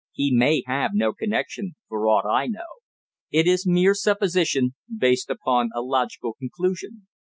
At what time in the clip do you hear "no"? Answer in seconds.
0.95-1.13